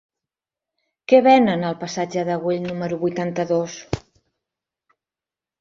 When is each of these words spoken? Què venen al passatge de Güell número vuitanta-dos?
Què 1.11 1.19
venen 1.27 1.67
al 1.69 1.77
passatge 1.83 2.23
de 2.31 2.37
Güell 2.45 2.65
número 2.71 2.99
vuitanta-dos? 3.05 3.77